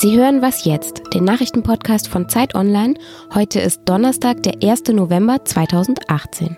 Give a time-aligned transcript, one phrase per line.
[0.00, 2.94] Sie hören Was jetzt, den Nachrichtenpodcast von Zeit Online.
[3.34, 4.84] Heute ist Donnerstag, der 1.
[4.94, 6.56] November 2018.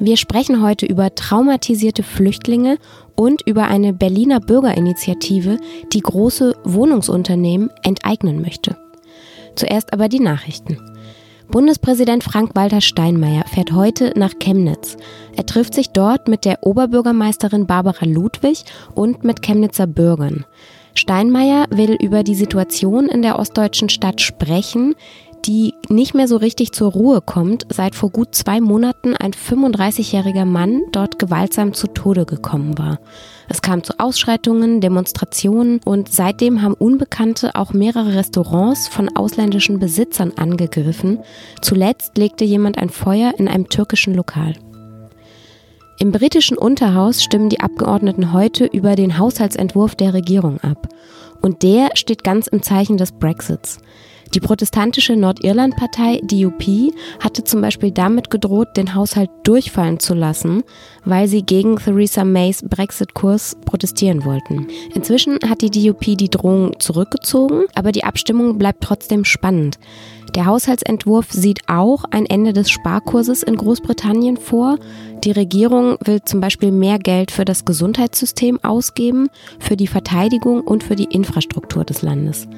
[0.00, 2.78] Wir sprechen heute über traumatisierte Flüchtlinge
[3.14, 5.58] und über eine Berliner Bürgerinitiative,
[5.92, 8.76] die große Wohnungsunternehmen enteignen möchte.
[9.54, 10.76] Zuerst aber die Nachrichten.
[11.52, 14.96] Bundespräsident Frank-Walter Steinmeier fährt heute nach Chemnitz.
[15.36, 18.64] Er trifft sich dort mit der Oberbürgermeisterin Barbara Ludwig
[18.96, 20.44] und mit Chemnitzer Bürgern.
[20.94, 24.94] Steinmeier will über die Situation in der ostdeutschen Stadt sprechen,
[25.46, 30.44] die nicht mehr so richtig zur Ruhe kommt, seit vor gut zwei Monaten ein 35-jähriger
[30.44, 32.98] Mann dort gewaltsam zu Tode gekommen war.
[33.48, 40.32] Es kam zu Ausschreitungen, Demonstrationen und seitdem haben Unbekannte auch mehrere Restaurants von ausländischen Besitzern
[40.36, 41.20] angegriffen.
[41.60, 44.54] Zuletzt legte jemand ein Feuer in einem türkischen Lokal.
[45.98, 50.88] Im britischen Unterhaus stimmen die Abgeordneten heute über den Haushaltsentwurf der Regierung ab.
[51.40, 53.78] Und der steht ganz im Zeichen des Brexits.
[54.34, 60.64] Die protestantische Nordirland-Partei DUP hatte zum Beispiel damit gedroht, den Haushalt durchfallen zu lassen,
[61.04, 64.66] weil sie gegen Theresa Mays Brexit-Kurs protestieren wollten.
[64.94, 69.78] Inzwischen hat die DUP die Drohung zurückgezogen, aber die Abstimmung bleibt trotzdem spannend.
[70.34, 74.78] Der Haushaltsentwurf sieht auch ein Ende des Sparkurses in Großbritannien vor.
[75.22, 79.28] Die Regierung will zum Beispiel mehr Geld für das Gesundheitssystem ausgeben,
[79.60, 82.48] für die Verteidigung und für die Infrastruktur des Landes.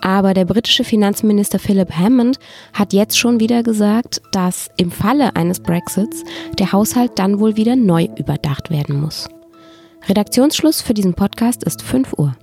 [0.00, 2.38] Aber der britische Finanzminister Philip Hammond
[2.72, 6.24] hat jetzt schon wieder gesagt, dass im Falle eines Brexits
[6.58, 9.28] der Haushalt dann wohl wieder neu überdacht werden muss.
[10.08, 12.36] Redaktionsschluss für diesen Podcast ist 5 Uhr.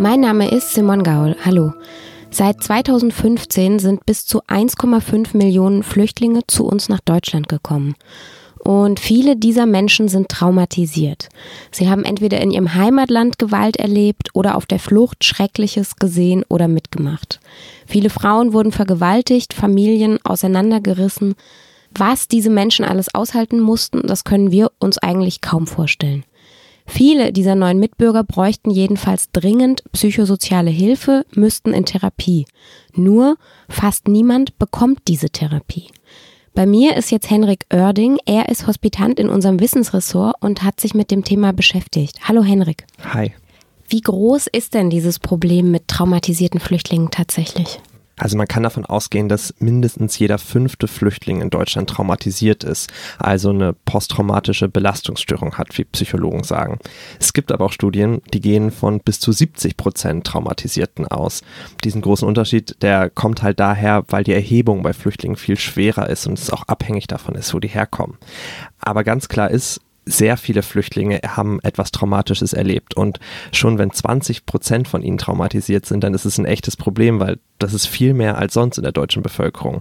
[0.00, 1.36] Mein Name ist Simon Gaul.
[1.44, 1.74] Hallo.
[2.30, 7.96] Seit 2015 sind bis zu 1,5 Millionen Flüchtlinge zu uns nach Deutschland gekommen.
[8.58, 11.28] Und viele dieser Menschen sind traumatisiert.
[11.70, 16.66] Sie haben entweder in ihrem Heimatland Gewalt erlebt oder auf der Flucht Schreckliches gesehen oder
[16.66, 17.38] mitgemacht.
[17.86, 21.34] Viele Frauen wurden vergewaltigt, Familien auseinandergerissen.
[21.94, 26.24] Was diese Menschen alles aushalten mussten, das können wir uns eigentlich kaum vorstellen.
[26.90, 32.46] Viele dieser neuen Mitbürger bräuchten jedenfalls dringend psychosoziale Hilfe, müssten in Therapie.
[32.94, 33.36] Nur
[33.68, 35.86] fast niemand bekommt diese Therapie.
[36.52, 38.18] Bei mir ist jetzt Henrik Oerding.
[38.26, 42.28] Er ist Hospitant in unserem Wissensressort und hat sich mit dem Thema beschäftigt.
[42.28, 42.86] Hallo Henrik.
[43.04, 43.32] Hi.
[43.88, 47.80] Wie groß ist denn dieses Problem mit traumatisierten Flüchtlingen tatsächlich?
[48.20, 53.48] Also man kann davon ausgehen, dass mindestens jeder fünfte Flüchtling in Deutschland traumatisiert ist, also
[53.48, 56.78] eine posttraumatische Belastungsstörung hat, wie Psychologen sagen.
[57.18, 61.40] Es gibt aber auch Studien, die gehen von bis zu 70 Prozent Traumatisierten aus.
[61.82, 66.26] Diesen großen Unterschied, der kommt halt daher, weil die Erhebung bei Flüchtlingen viel schwerer ist
[66.26, 68.18] und es auch abhängig davon ist, wo die herkommen.
[68.80, 72.94] Aber ganz klar ist, sehr viele Flüchtlinge haben etwas Traumatisches erlebt.
[72.94, 73.20] Und
[73.52, 77.38] schon wenn 20 Prozent von ihnen traumatisiert sind, dann ist es ein echtes Problem, weil
[77.58, 79.80] das ist viel mehr als sonst in der deutschen Bevölkerung.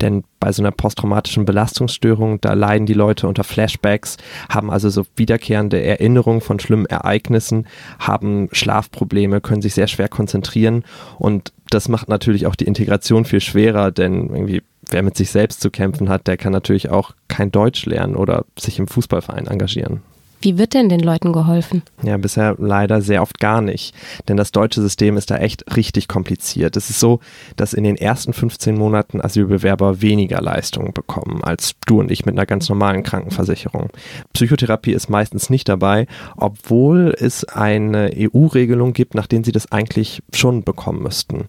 [0.00, 5.04] Denn bei so einer posttraumatischen Belastungsstörung, da leiden die Leute unter Flashbacks, haben also so
[5.16, 7.66] wiederkehrende Erinnerungen von schlimmen Ereignissen,
[7.98, 10.84] haben Schlafprobleme, können sich sehr schwer konzentrieren
[11.18, 14.62] und das macht natürlich auch die Integration viel schwerer, denn irgendwie
[14.94, 18.44] wer mit sich selbst zu kämpfen hat, der kann natürlich auch kein Deutsch lernen oder
[18.56, 20.02] sich im Fußballverein engagieren.
[20.44, 21.82] Wie wird denn den Leuten geholfen?
[22.02, 23.94] Ja, bisher leider sehr oft gar nicht.
[24.28, 26.76] Denn das deutsche System ist da echt richtig kompliziert.
[26.76, 27.20] Es ist so,
[27.56, 32.34] dass in den ersten 15 Monaten Asylbewerber weniger Leistungen bekommen als du und ich mit
[32.34, 33.88] einer ganz normalen Krankenversicherung.
[34.34, 36.06] Psychotherapie ist meistens nicht dabei,
[36.36, 41.46] obwohl es eine EU-Regelung gibt, nach der sie das eigentlich schon bekommen müssten.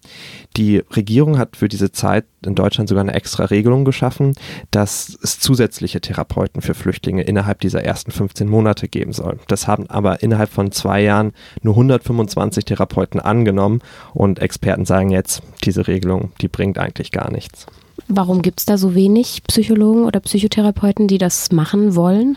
[0.56, 4.34] Die Regierung hat für diese Zeit in Deutschland sogar eine extra Regelung geschaffen,
[4.70, 9.38] dass es zusätzliche Therapeuten für Flüchtlinge innerhalb dieser ersten 15 Monate geben soll.
[9.48, 11.32] Das haben aber innerhalb von zwei Jahren
[11.62, 13.80] nur 125 Therapeuten angenommen
[14.14, 17.66] und Experten sagen jetzt, diese Regelung, die bringt eigentlich gar nichts.
[18.08, 22.36] Warum gibt es da so wenig Psychologen oder Psychotherapeuten, die das machen wollen?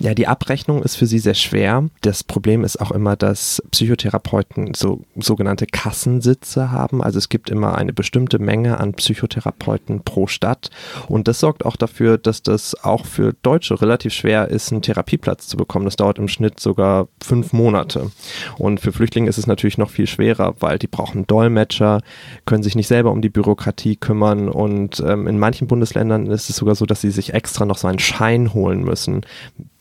[0.00, 1.88] Ja, die Abrechnung ist für sie sehr schwer.
[2.02, 7.02] Das Problem ist auch immer, dass Psychotherapeuten so sogenannte Kassensitze haben.
[7.02, 10.70] Also es gibt immer eine bestimmte Menge an Psychotherapeuten pro Stadt.
[11.08, 15.46] Und das sorgt auch dafür, dass das auch für Deutsche relativ schwer ist, einen Therapieplatz
[15.46, 15.86] zu bekommen.
[15.86, 18.10] Das dauert im Schnitt sogar fünf Monate.
[18.58, 22.02] Und für Flüchtlinge ist es natürlich noch viel schwerer, weil die brauchen Dolmetscher,
[22.44, 24.50] können sich nicht selber um die Bürokratie kümmern.
[24.50, 27.88] Und ähm, in manchen Bundesländern ist es sogar so, dass sie sich extra noch so
[27.88, 29.22] einen Schein holen müssen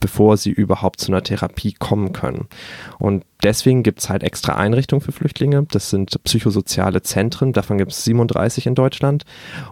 [0.05, 2.47] bevor sie überhaupt zu einer Therapie kommen können.
[2.99, 5.65] Und deswegen gibt es halt extra Einrichtungen für Flüchtlinge.
[5.71, 9.23] Das sind psychosoziale Zentren, davon gibt es 37 in Deutschland.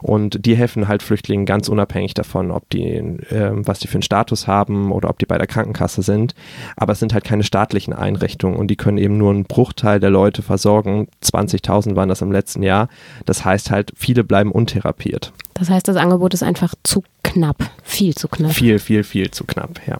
[0.01, 4.01] Und die helfen halt Flüchtlingen ganz unabhängig davon, ob die, äh, was die für einen
[4.01, 6.33] Status haben oder ob die bei der Krankenkasse sind.
[6.77, 10.09] Aber es sind halt keine staatlichen Einrichtungen und die können eben nur einen Bruchteil der
[10.09, 11.09] Leute versorgen.
[11.23, 12.89] 20.000 waren das im letzten Jahr.
[13.27, 15.31] Das heißt halt, viele bleiben untherapiert.
[15.63, 18.51] Das heißt, das Angebot ist einfach zu knapp, viel zu knapp.
[18.51, 19.99] Viel, viel, viel zu knapp, ja.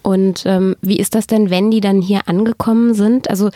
[0.00, 3.28] Und ähm, wie ist das denn, wenn die dann hier angekommen sind?
[3.28, 3.50] Also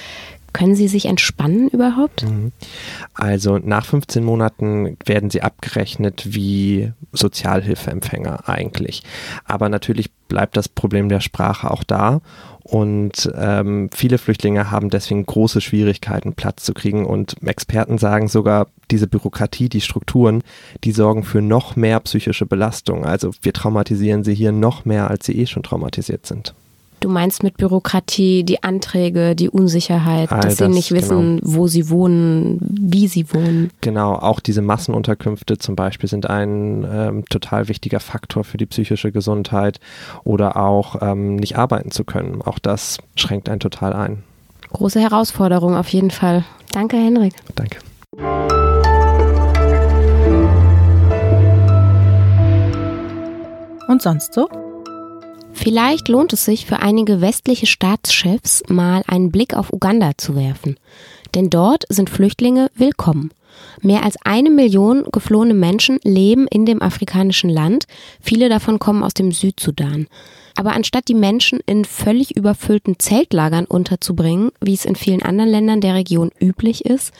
[0.52, 2.24] können Sie sich entspannen überhaupt?
[2.24, 2.52] Mhm.
[3.14, 9.02] Also nach 15 Monaten werden Sie abgerechnet wie Sozialhilfeempfänger eigentlich.
[9.44, 12.20] Aber natürlich bleibt das Problem der Sprache auch da.
[12.62, 17.06] Und ähm, viele Flüchtlinge haben deswegen große Schwierigkeiten, Platz zu kriegen.
[17.06, 20.42] Und Experten sagen sogar, diese Bürokratie, die Strukturen,
[20.84, 23.04] die sorgen für noch mehr psychische Belastung.
[23.04, 26.54] Also wir traumatisieren sie hier noch mehr, als sie eh schon traumatisiert sind.
[27.02, 31.56] Du meinst mit Bürokratie die Anträge, die Unsicherheit, All dass das, sie nicht wissen, genau.
[31.56, 33.70] wo sie wohnen, wie sie wohnen.
[33.80, 39.10] Genau, auch diese Massenunterkünfte zum Beispiel sind ein ähm, total wichtiger Faktor für die psychische
[39.10, 39.80] Gesundheit
[40.22, 42.40] oder auch ähm, nicht arbeiten zu können.
[42.40, 44.22] Auch das schränkt einen total ein.
[44.72, 46.44] Große Herausforderung auf jeden Fall.
[46.70, 47.34] Danke, Henrik.
[47.56, 47.78] Danke.
[53.88, 54.48] Und sonst so?
[55.52, 60.76] Vielleicht lohnt es sich für einige westliche Staatschefs mal einen Blick auf Uganda zu werfen.
[61.34, 63.30] Denn dort sind Flüchtlinge willkommen.
[63.80, 67.84] Mehr als eine Million geflohene Menschen leben in dem afrikanischen Land.
[68.20, 70.08] Viele davon kommen aus dem Südsudan.
[70.56, 75.80] Aber anstatt die Menschen in völlig überfüllten Zeltlagern unterzubringen, wie es in vielen anderen Ländern
[75.80, 77.12] der Region üblich ist,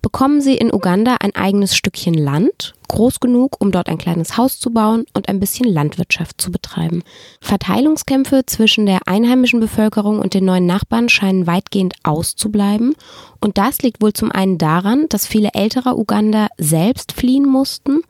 [0.00, 4.58] bekommen sie in Uganda ein eigenes Stückchen Land, groß genug, um dort ein kleines Haus
[4.58, 7.02] zu bauen und ein bisschen Landwirtschaft zu betreiben.
[7.40, 12.94] Verteilungskämpfe zwischen der einheimischen Bevölkerung und den neuen Nachbarn scheinen weitgehend auszubleiben.
[13.40, 18.00] Und das liegt wohl zum einen daran, dass viele ältere Uganda selbst fliehen mussten,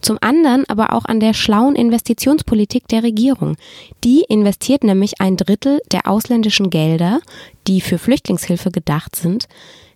[0.00, 3.56] zum anderen aber auch an der schlauen Investitionspolitik der Regierung.
[4.04, 7.20] Die investiert nämlich ein Drittel der ausländischen Gelder,
[7.66, 9.48] die für Flüchtlingshilfe gedacht sind,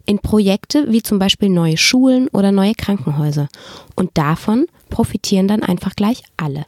[0.06, 3.48] in Projekte wie zum Beispiel neue Schulen oder neue Krankenhäuser.
[3.96, 6.64] Und davon profitieren dann einfach gleich alle.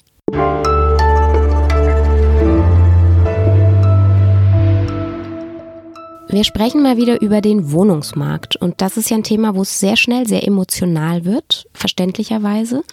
[6.32, 8.56] Wir sprechen mal wieder über den Wohnungsmarkt.
[8.56, 12.84] Und das ist ja ein Thema, wo es sehr schnell sehr emotional wird, verständlicherweise.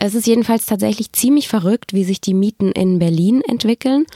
[0.00, 4.06] Es ist jedenfalls tatsächlich ziemlich verrückt, wie sich die Mieten in Berlin entwickeln.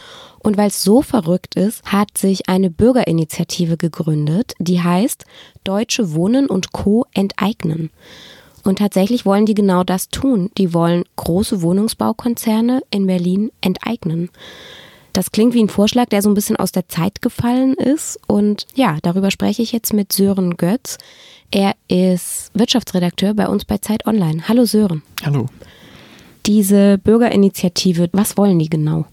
[0.40, 5.24] Und weil es so verrückt ist, hat sich eine Bürgerinitiative gegründet, die heißt
[5.62, 7.06] Deutsche Wohnen und Co.
[7.14, 7.90] enteignen.
[8.64, 10.50] Und tatsächlich wollen die genau das tun.
[10.58, 14.30] Die wollen große Wohnungsbaukonzerne in Berlin enteignen.
[15.14, 18.18] Das klingt wie ein Vorschlag, der so ein bisschen aus der Zeit gefallen ist.
[18.26, 20.98] Und ja, darüber spreche ich jetzt mit Sören Götz.
[21.52, 24.48] Er ist Wirtschaftsredakteur bei uns bei Zeit Online.
[24.48, 25.02] Hallo Sören.
[25.24, 25.48] Hallo.
[26.46, 29.06] Diese Bürgerinitiative, was wollen die genau?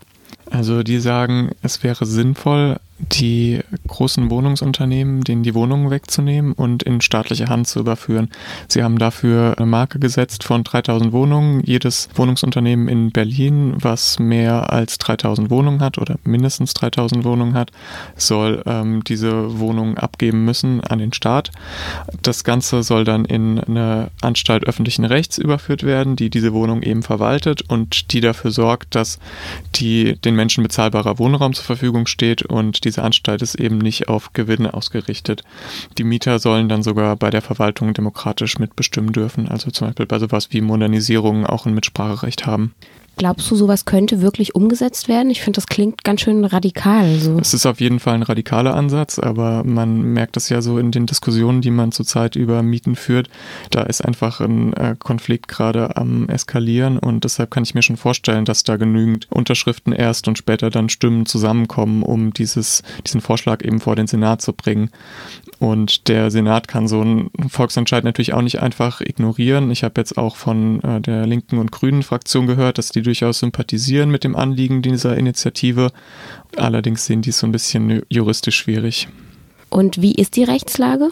[0.50, 7.02] Also die sagen, es wäre sinnvoll, die großen Wohnungsunternehmen, denen die Wohnungen wegzunehmen und in
[7.02, 8.30] staatliche Hand zu überführen.
[8.68, 11.62] Sie haben dafür eine Marke gesetzt von 3000 Wohnungen.
[11.64, 17.72] Jedes Wohnungsunternehmen in Berlin, was mehr als 3000 Wohnungen hat oder mindestens 3000 Wohnungen hat,
[18.16, 21.52] soll ähm, diese Wohnungen abgeben müssen an den Staat.
[22.22, 27.04] Das Ganze soll dann in eine Anstalt öffentlichen Rechts überführt werden, die diese Wohnung eben
[27.04, 29.20] verwaltet und die dafür sorgt, dass
[29.76, 34.10] die den Menschen bezahlbarer Wohnraum zur Verfügung steht und die diese Anstalt ist eben nicht
[34.10, 35.44] auf Gewinne ausgerichtet.
[35.98, 40.20] Die Mieter sollen dann sogar bei der Verwaltung demokratisch mitbestimmen dürfen, also zum Beispiel bei
[40.20, 42.76] sowas wie Modernisierung auch ein Mitspracherecht haben.
[43.18, 45.30] Glaubst du, sowas könnte wirklich umgesetzt werden?
[45.30, 47.20] Ich finde, das klingt ganz schön radikal.
[47.20, 47.38] So.
[47.40, 50.92] Es ist auf jeden Fall ein radikaler Ansatz, aber man merkt es ja so in
[50.92, 53.30] den Diskussionen, die man zurzeit über Mieten führt.
[53.70, 57.98] Da ist einfach ein äh, Konflikt gerade am Eskalieren und deshalb kann ich mir schon
[57.98, 63.64] vorstellen, dass da genügend Unterschriften erst und später dann Stimmen zusammenkommen, um dieses, diesen Vorschlag
[63.64, 64.90] eben vor den Senat zu bringen.
[65.60, 69.70] Und der Senat kann so einen Volksentscheid natürlich auch nicht einfach ignorieren.
[69.70, 73.40] Ich habe jetzt auch von äh, der linken und grünen Fraktion gehört, dass die durchaus
[73.40, 75.92] sympathisieren mit dem Anliegen dieser Initiative.
[76.56, 79.10] Allerdings sehen die es so ein bisschen juristisch schwierig.
[79.70, 81.10] Und wie ist die Rechtslage?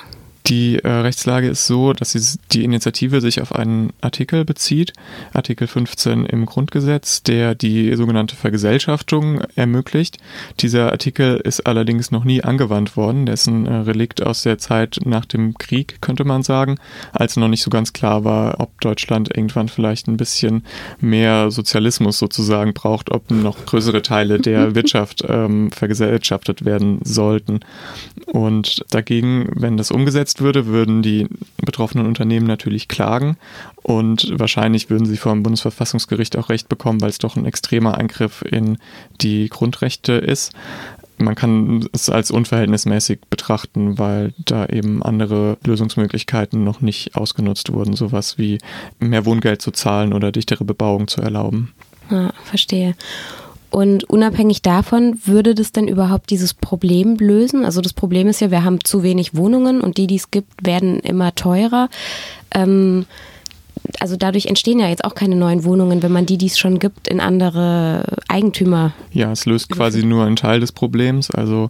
[0.49, 4.93] Die äh, Rechtslage ist so, dass sie, die Initiative sich auf einen Artikel bezieht,
[5.31, 10.17] Artikel 15 im Grundgesetz, der die sogenannte Vergesellschaftung ermöglicht.
[10.59, 13.27] Dieser Artikel ist allerdings noch nie angewandt worden.
[13.27, 16.79] Der ist ein äh, Relikt aus der Zeit nach dem Krieg, könnte man sagen,
[17.11, 20.63] als noch nicht so ganz klar war, ob Deutschland irgendwann vielleicht ein bisschen
[20.99, 27.59] mehr Sozialismus sozusagen braucht, ob noch größere Teile der Wirtschaft ähm, vergesellschaftet werden sollten.
[28.25, 31.27] Und dagegen, wenn das umgesetzt würde, würden die
[31.63, 33.37] betroffenen Unternehmen natürlich klagen
[33.83, 38.43] und wahrscheinlich würden sie vom Bundesverfassungsgericht auch Recht bekommen, weil es doch ein extremer Eingriff
[38.43, 38.77] in
[39.21, 40.53] die Grundrechte ist.
[41.17, 47.93] Man kann es als unverhältnismäßig betrachten, weil da eben andere Lösungsmöglichkeiten noch nicht ausgenutzt wurden,
[47.93, 48.59] sowas wie
[48.99, 51.73] mehr Wohngeld zu zahlen oder dichtere Bebauung zu erlauben.
[52.09, 52.95] Ja, verstehe.
[53.69, 57.65] Und unabhängig davon, würde das denn überhaupt dieses Problem lösen?
[57.65, 60.65] Also das Problem ist ja, wir haben zu wenig Wohnungen und die, die es gibt,
[60.65, 61.89] werden immer teurer.
[62.51, 63.05] Ähm,
[63.99, 66.79] also dadurch entstehen ja jetzt auch keine neuen Wohnungen, wenn man die, die es schon
[66.79, 68.93] gibt, in andere Eigentümer.
[69.11, 71.31] Ja, es löst quasi nur einen Teil des Problems.
[71.31, 71.69] Also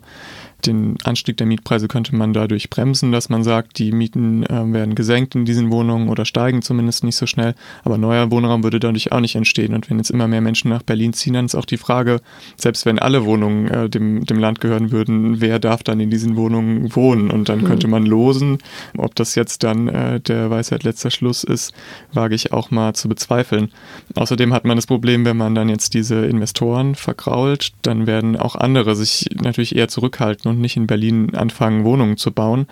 [0.66, 4.96] den Anstieg der Mietpreise könnte man dadurch bremsen, dass man sagt, die Mieten äh, werden
[4.96, 7.56] gesenkt in diesen Wohnungen oder steigen zumindest nicht so schnell.
[7.84, 9.74] Aber neuer Wohnraum würde dadurch auch nicht entstehen.
[9.74, 12.22] Und wenn jetzt immer mehr Menschen nach Berlin ziehen, dann ist auch die Frage,
[12.58, 16.36] selbst wenn alle Wohnungen äh, dem, dem Land gehören würden, wer darf dann in diesen
[16.36, 17.32] Wohnungen wohnen?
[17.32, 18.58] Und dann könnte man losen.
[18.98, 21.74] Ob das jetzt dann äh, der Weisheit letzter Schluss ist,
[22.14, 23.72] wage ich auch mal zu bezweifeln.
[24.16, 28.56] Außerdem hat man das Problem, wenn man dann jetzt diese Investoren vergrault, dann werden auch
[28.56, 32.68] andere sich natürlich eher zurückhalten und nicht in Berlin anfangen, Wohnungen zu bauen.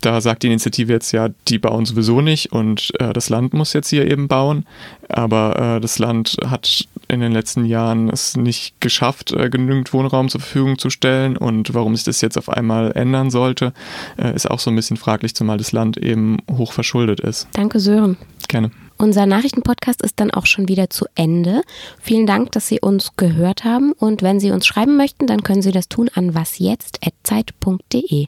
[0.00, 3.74] Da sagt die Initiative jetzt ja, die bauen sowieso nicht und äh, das Land muss
[3.74, 4.64] jetzt hier eben bauen.
[5.08, 10.28] Aber äh, das Land hat in den letzten Jahren es nicht geschafft, äh, genügend Wohnraum
[10.28, 11.36] zur Verfügung zu stellen.
[11.36, 13.72] Und warum sich das jetzt auf einmal ändern sollte,
[14.16, 17.48] äh, ist auch so ein bisschen fraglich, zumal das Land eben hoch verschuldet ist.
[17.52, 18.16] Danke, Sören.
[18.50, 18.72] Gerne.
[18.98, 21.62] Unser Nachrichtenpodcast ist dann auch schon wieder zu Ende.
[22.00, 23.92] Vielen Dank, dass Sie uns gehört haben.
[23.92, 28.26] Und wenn Sie uns schreiben möchten, dann können Sie das tun an wasjetzt.zeit.de.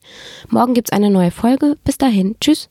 [0.48, 1.76] Morgen gibt es eine neue Folge.
[1.84, 2.36] Bis dahin.
[2.40, 2.68] Tschüss.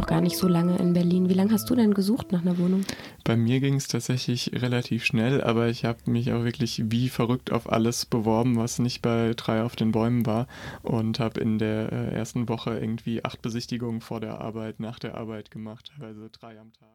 [0.00, 1.28] Noch gar nicht so lange in Berlin.
[1.28, 2.86] Wie lange hast du denn gesucht nach einer Wohnung?
[3.22, 7.52] Bei mir ging es tatsächlich relativ schnell, aber ich habe mich auch wirklich wie verrückt
[7.52, 10.46] auf alles beworben, was nicht bei drei auf den Bäumen war
[10.82, 15.18] und habe in der äh, ersten Woche irgendwie acht Besichtigungen vor der Arbeit, nach der
[15.18, 16.90] Arbeit gemacht, teilweise drei am Tag.